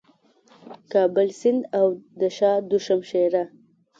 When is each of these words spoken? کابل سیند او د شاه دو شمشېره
کابل 0.91 1.27
سیند 1.39 1.61
او 1.79 1.87
د 2.19 2.21
شاه 2.37 2.57
دو 2.69 2.77
شمشېره 2.85 3.43